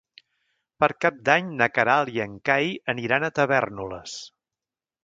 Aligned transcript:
Per 0.83 0.89
Cap 1.05 1.19
d'Any 1.29 1.51
na 1.59 1.67
Queralt 1.75 2.13
i 2.17 2.25
en 2.27 2.35
Cai 2.51 2.73
aniran 2.95 3.29
a 3.29 3.31
Tavèrnoles. 3.43 4.19